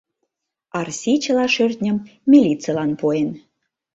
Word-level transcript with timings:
Арси 0.79 1.13
чыла 1.23 1.45
шӧртньым 1.55 1.97
милицылан 2.31 2.91
пуэн. 2.99 3.29